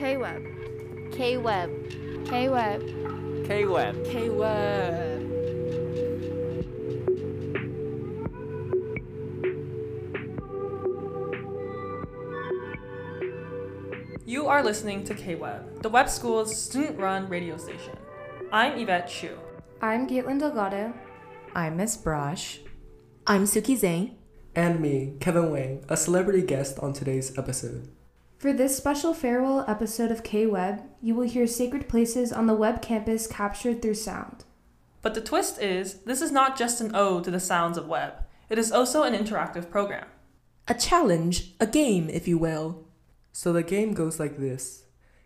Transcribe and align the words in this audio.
K-Web. 0.00 0.42
K-Web. 1.12 1.70
K-Web. 2.24 2.80
K-Web. 3.46 4.04
K-Web. 4.06 5.20
You 14.24 14.46
are 14.46 14.62
listening 14.64 15.04
to 15.04 15.12
K-Web, 15.12 15.82
the 15.82 15.90
Webb 15.90 16.08
School's 16.08 16.56
student-run 16.56 17.28
radio 17.28 17.58
station. 17.58 17.98
I'm 18.50 18.78
Yvette 18.78 19.10
Shu. 19.10 19.36
I'm 19.82 20.08
Caitlin 20.08 20.40
Delgado. 20.40 20.94
I'm 21.54 21.76
Miss 21.76 21.98
Brosh. 21.98 22.60
I'm 23.26 23.44
Suki 23.44 23.78
Zhang. 23.78 24.12
And 24.56 24.80
me, 24.80 25.16
Kevin 25.20 25.50
Wang, 25.50 25.84
a 25.90 25.96
celebrity 25.98 26.40
guest 26.40 26.78
on 26.78 26.94
today's 26.94 27.36
episode. 27.36 27.90
For 28.40 28.54
this 28.54 28.74
special 28.74 29.12
farewell 29.12 29.66
episode 29.68 30.10
of 30.10 30.22
K 30.22 30.46
Web, 30.46 30.80
you 31.02 31.14
will 31.14 31.28
hear 31.28 31.46
sacred 31.46 31.90
places 31.90 32.32
on 32.32 32.46
the 32.46 32.54
Webb 32.54 32.80
campus 32.80 33.26
captured 33.26 33.82
through 33.82 33.96
sound. 33.96 34.44
But 35.02 35.12
the 35.12 35.20
twist 35.20 35.60
is, 35.60 35.96
this 36.04 36.22
is 36.22 36.32
not 36.32 36.56
just 36.56 36.80
an 36.80 36.96
ode 36.96 37.24
to 37.24 37.30
the 37.30 37.38
sounds 37.38 37.76
of 37.76 37.86
Webb. 37.86 38.24
It 38.48 38.58
is 38.58 38.72
also 38.72 39.02
an 39.02 39.12
interactive 39.12 39.70
program. 39.70 40.06
A 40.68 40.72
challenge, 40.72 41.52
a 41.60 41.66
game, 41.66 42.08
if 42.08 42.26
you 42.26 42.38
will. 42.38 42.86
So 43.30 43.52
the 43.52 43.62
game 43.62 43.92
goes 43.92 44.18
like 44.18 44.38
this. 44.38 44.84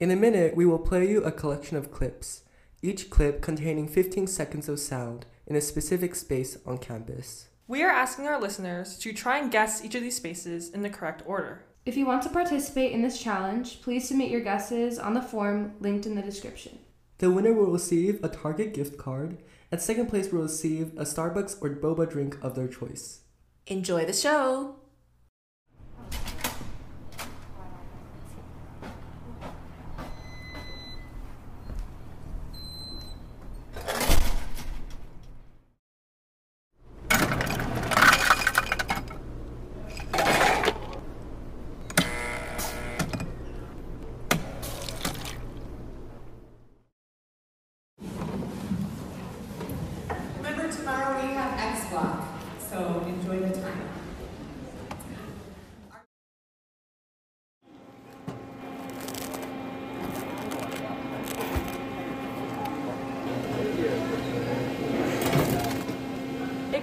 In 0.00 0.10
a 0.10 0.16
minute, 0.16 0.56
we 0.56 0.66
will 0.66 0.80
play 0.80 1.08
you 1.08 1.22
a 1.22 1.30
collection 1.30 1.76
of 1.76 1.92
clips, 1.92 2.42
each 2.82 3.08
clip 3.08 3.40
containing 3.40 3.86
15 3.86 4.26
seconds 4.26 4.68
of 4.68 4.80
sound 4.80 5.26
in 5.46 5.54
a 5.54 5.60
specific 5.60 6.16
space 6.16 6.58
on 6.66 6.78
campus. 6.78 7.50
We 7.68 7.84
are 7.84 7.88
asking 7.88 8.26
our 8.26 8.40
listeners 8.40 8.98
to 8.98 9.12
try 9.12 9.38
and 9.38 9.52
guess 9.52 9.84
each 9.84 9.94
of 9.94 10.02
these 10.02 10.16
spaces 10.16 10.70
in 10.70 10.82
the 10.82 10.90
correct 10.90 11.22
order. 11.24 11.62
If 11.86 11.96
you 11.96 12.04
want 12.04 12.24
to 12.24 12.28
participate 12.28 12.90
in 12.90 13.00
this 13.00 13.22
challenge, 13.22 13.80
please 13.80 14.08
submit 14.08 14.28
your 14.28 14.40
guesses 14.40 14.98
on 14.98 15.14
the 15.14 15.22
form 15.22 15.74
linked 15.78 16.04
in 16.04 16.16
the 16.16 16.20
description. 16.20 16.80
The 17.18 17.30
winner 17.30 17.52
will 17.52 17.70
receive 17.70 18.22
a 18.24 18.28
Target 18.28 18.74
gift 18.74 18.98
card, 18.98 19.38
and 19.70 19.80
second 19.80 20.08
place 20.08 20.32
will 20.32 20.42
receive 20.42 20.88
a 20.98 21.04
Starbucks 21.04 21.62
or 21.62 21.70
boba 21.70 22.10
drink 22.10 22.38
of 22.42 22.56
their 22.56 22.66
choice. 22.66 23.20
Enjoy 23.68 24.04
the 24.04 24.12
show! 24.12 24.74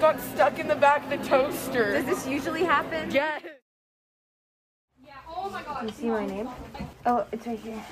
It 0.00 0.04
got 0.04 0.20
stuck 0.32 0.58
in 0.58 0.66
the 0.66 0.76
back 0.76 1.04
of 1.04 1.10
the 1.10 1.28
toaster. 1.28 1.92
Does 1.92 2.06
this 2.06 2.26
usually 2.26 2.64
happen? 2.64 3.10
Yes. 3.10 3.42
Oh 5.28 5.78
Do 5.78 5.86
you 5.86 5.92
see 5.92 6.06
my 6.06 6.24
name? 6.24 6.48
Oh, 7.04 7.26
it's 7.32 7.46
right 7.46 7.58
here. 7.58 7.84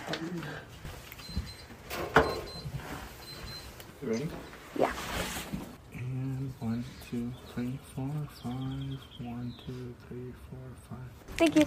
You 4.01 4.11
ready? 4.11 4.29
Yeah. 4.79 4.91
And 5.93 6.51
one, 6.61 6.83
two, 7.11 7.31
three, 7.53 7.79
four, 7.95 8.11
five. 8.43 8.55
One, 9.21 9.53
two, 9.67 9.95
three, 10.09 10.33
four, 10.49 10.61
five. 10.89 11.37
Thank 11.37 11.57
you. 11.57 11.67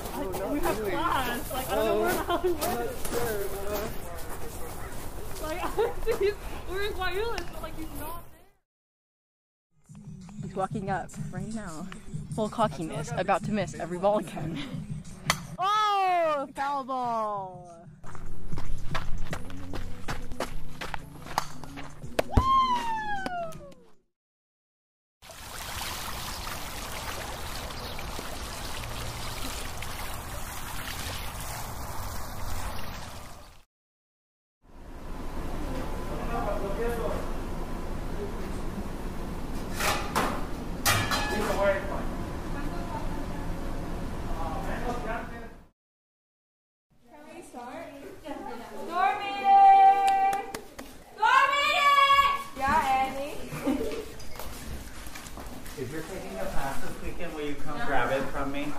Like, 0.51 0.61
we 0.61 0.67
have 0.67 0.83
class. 0.83 1.53
Like, 1.53 1.69
I 1.69 1.75
don't 1.75 1.85
know 1.85 1.93
oh. 1.93 2.01
where 2.01 2.11
the 2.11 2.23
hell 2.23 2.37
he 2.39 2.51
went. 2.51 2.91
Like, 5.41 5.63
honestly, 5.77 6.13
he's, 6.25 6.33
we're 6.69 6.81
in 6.81 6.93
Guayulis, 6.93 7.45
but 7.53 7.61
like, 7.61 7.77
he's 7.77 7.87
not 8.01 8.23
there. 8.31 8.41
He's 10.43 10.55
walking 10.55 10.89
up 10.89 11.09
right 11.31 11.53
now. 11.55 11.87
Full 12.35 12.49
cockiness, 12.49 13.11
about 13.15 13.45
to 13.45 13.53
miss 13.53 13.75
every 13.79 13.97
ball 13.97 14.19
again. 14.19 14.57
Oh, 15.63 16.47
foul 16.55 16.83
ball. 16.83 17.80
If 55.79 55.91
you're 55.91 56.01
taking 56.01 56.37
a 56.37 56.45
pass 56.45 56.81
this 56.81 56.91
weekend, 57.01 57.33
will 57.33 57.45
you 57.45 57.55
come 57.55 57.79
grab 57.87 58.11
it 58.11 58.21
from 58.29 58.51
me? 58.51 58.73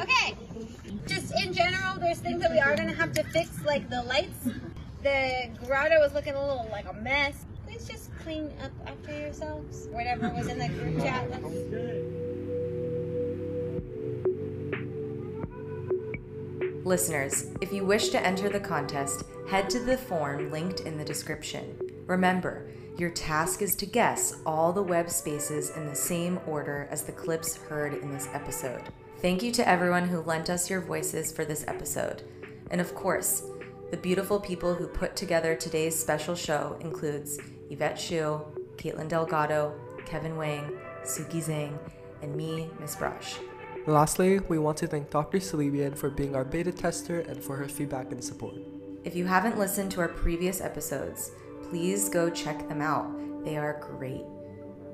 Okay. 0.00 0.36
Just 1.06 1.34
in 1.42 1.52
general, 1.52 1.98
there's 1.98 2.18
things 2.18 2.40
that 2.40 2.52
we 2.52 2.60
are 2.60 2.76
gonna 2.76 2.94
have 2.94 3.12
to 3.14 3.24
fix, 3.24 3.64
like 3.64 3.90
the 3.90 4.02
lights. 4.04 4.48
The 5.02 5.50
grotto 5.66 5.98
was 6.00 6.14
looking 6.14 6.34
a 6.34 6.40
little 6.40 6.68
like 6.70 6.88
a 6.88 6.94
mess. 6.94 7.44
Please 7.66 7.86
just 7.88 8.16
clean 8.18 8.52
up 8.62 8.70
after 8.86 9.18
yourselves. 9.18 9.88
Whatever 9.90 10.28
was 10.30 10.46
in 10.46 10.58
the 10.58 10.68
group 10.68 10.98
chat. 11.02 11.28
Listeners, 16.84 17.46
if 17.62 17.72
you 17.72 17.82
wish 17.82 18.10
to 18.10 18.20
enter 18.20 18.50
the 18.50 18.60
contest, 18.60 19.24
head 19.48 19.70
to 19.70 19.80
the 19.80 19.96
form 19.96 20.50
linked 20.50 20.80
in 20.80 20.98
the 20.98 21.04
description. 21.04 21.78
Remember, 22.06 22.68
your 22.98 23.08
task 23.08 23.62
is 23.62 23.74
to 23.76 23.86
guess 23.86 24.36
all 24.44 24.70
the 24.70 24.82
Webb 24.82 25.08
spaces 25.08 25.70
in 25.70 25.86
the 25.86 25.94
same 25.94 26.38
order 26.46 26.86
as 26.90 27.02
the 27.02 27.12
clips 27.12 27.56
heard 27.56 27.94
in 27.94 28.12
this 28.12 28.28
episode. 28.34 28.82
Thank 29.22 29.42
you 29.42 29.50
to 29.52 29.66
everyone 29.66 30.06
who 30.06 30.20
lent 30.20 30.50
us 30.50 30.68
your 30.68 30.82
voices 30.82 31.32
for 31.32 31.46
this 31.46 31.64
episode. 31.66 32.22
And 32.70 32.82
of 32.82 32.94
course, 32.94 33.44
the 33.90 33.96
beautiful 33.96 34.38
people 34.38 34.74
who 34.74 34.86
put 34.86 35.16
together 35.16 35.54
today's 35.54 35.98
special 35.98 36.34
show 36.34 36.76
includes 36.80 37.38
Yvette 37.70 37.98
Shu, 37.98 38.42
Caitlin 38.76 39.08
Delgado, 39.08 39.74
Kevin 40.04 40.36
Wang, 40.36 40.70
Suki 41.02 41.42
Zhang, 41.42 41.78
and 42.20 42.36
me, 42.36 42.68
Miss 42.78 42.94
Brush. 42.94 43.38
Lastly, 43.86 44.40
we 44.48 44.58
want 44.58 44.78
to 44.78 44.86
thank 44.86 45.10
Dr. 45.10 45.38
Salibian 45.38 45.96
for 45.96 46.08
being 46.08 46.34
our 46.34 46.44
beta 46.44 46.72
tester 46.72 47.20
and 47.20 47.42
for 47.42 47.56
her 47.56 47.68
feedback 47.68 48.12
and 48.12 48.24
support. 48.24 48.54
If 49.04 49.14
you 49.14 49.26
haven't 49.26 49.58
listened 49.58 49.90
to 49.92 50.00
our 50.00 50.08
previous 50.08 50.62
episodes, 50.62 51.32
please 51.68 52.08
go 52.08 52.30
check 52.30 52.66
them 52.66 52.80
out. 52.80 53.44
They 53.44 53.58
are 53.58 53.78
great. 53.80 54.24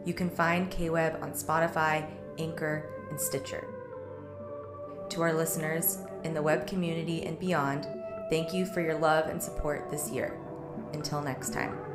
You 0.04 0.12
can 0.12 0.28
find 0.28 0.70
KWeb 0.70 1.22
on 1.22 1.32
Spotify, 1.32 2.04
Anchor, 2.38 2.90
and 3.10 3.20
Stitcher. 3.20 3.69
To 5.10 5.22
our 5.22 5.32
listeners 5.32 5.98
in 6.25 6.34
the 6.34 6.42
Webb 6.42 6.66
community 6.66 7.25
and 7.25 7.38
beyond, 7.38 7.87
thank 8.28 8.52
you 8.52 8.66
for 8.66 8.81
your 8.81 8.98
love 8.98 9.28
and 9.28 9.40
support 9.40 9.88
this 9.90 10.10
year. 10.10 10.37
Until 10.92 11.22
next 11.22 11.52
time. 11.52 11.89